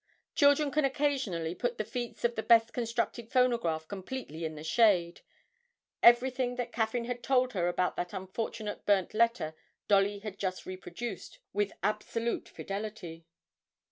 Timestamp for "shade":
4.63-5.21